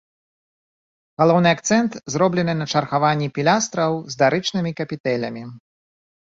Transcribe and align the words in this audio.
Галоўны 1.21 1.49
акцэнт 1.57 1.91
зроблены 2.15 2.53
на 2.63 2.69
чаргаванні 2.75 3.27
пілястраў 3.37 3.91
з 4.15 4.25
дарычнымі 4.25 4.71
капітэлямі. 4.83 5.49